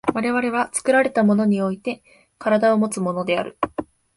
[0.15, 2.01] 我々は作られたものにおいて
[2.43, 3.59] 身体をもつのである。